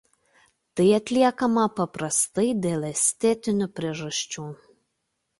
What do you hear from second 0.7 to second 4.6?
Tai atliekama paprastai dėl estetinių priežasčių.